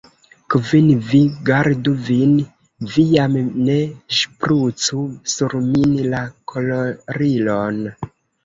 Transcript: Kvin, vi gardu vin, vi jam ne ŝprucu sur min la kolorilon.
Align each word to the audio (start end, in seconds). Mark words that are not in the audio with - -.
Kvin, 0.51 0.85
vi 1.09 1.19
gardu 1.49 1.93
vin, 2.07 2.31
vi 2.95 3.05
jam 3.17 3.37
ne 3.67 3.77
ŝprucu 4.21 5.05
sur 5.35 5.59
min 5.69 5.97
la 6.15 6.23
kolorilon. 6.55 7.83